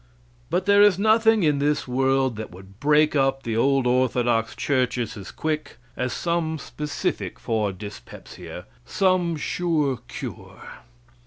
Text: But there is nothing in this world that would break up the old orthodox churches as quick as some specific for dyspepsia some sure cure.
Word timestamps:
But 0.49 0.65
there 0.65 0.81
is 0.81 0.97
nothing 0.97 1.43
in 1.43 1.59
this 1.59 1.87
world 1.87 2.35
that 2.35 2.49
would 2.49 2.79
break 2.79 3.15
up 3.15 3.43
the 3.43 3.55
old 3.55 3.85
orthodox 3.85 4.55
churches 4.55 5.15
as 5.15 5.29
quick 5.29 5.77
as 5.95 6.11
some 6.11 6.57
specific 6.57 7.39
for 7.39 7.71
dyspepsia 7.71 8.65
some 8.83 9.35
sure 9.35 9.97
cure. 10.07 10.59